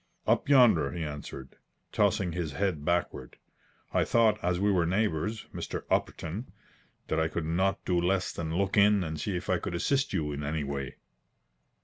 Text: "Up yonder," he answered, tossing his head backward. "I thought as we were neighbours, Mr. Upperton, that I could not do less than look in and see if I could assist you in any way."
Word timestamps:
"Up 0.25 0.49
yonder," 0.49 0.91
he 0.93 1.03
answered, 1.03 1.57
tossing 1.91 2.31
his 2.31 2.53
head 2.53 2.83
backward. 2.83 3.37
"I 3.93 4.03
thought 4.03 4.43
as 4.43 4.59
we 4.59 4.71
were 4.71 4.87
neighbours, 4.87 5.45
Mr. 5.53 5.83
Upperton, 5.91 6.47
that 7.07 7.19
I 7.19 7.27
could 7.27 7.45
not 7.45 7.85
do 7.85 8.01
less 8.01 8.31
than 8.31 8.55
look 8.57 8.77
in 8.77 9.03
and 9.03 9.19
see 9.19 9.37
if 9.37 9.47
I 9.47 9.59
could 9.59 9.75
assist 9.75 10.11
you 10.11 10.31
in 10.31 10.43
any 10.43 10.63
way." 10.63 10.95